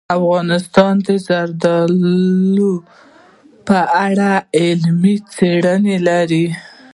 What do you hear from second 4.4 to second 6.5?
علمي څېړنې لري.